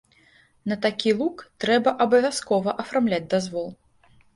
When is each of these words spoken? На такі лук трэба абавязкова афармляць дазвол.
На 0.71 0.77
такі 0.85 1.13
лук 1.21 1.45
трэба 1.67 1.95
абавязкова 2.09 2.77
афармляць 2.87 3.25
дазвол. 3.33 3.75